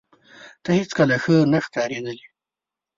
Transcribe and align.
ته 0.63 0.69
هیڅکله 0.77 1.15
ښه 1.23 1.35
نه 1.51 1.59
ښکارېدلې 1.65 2.25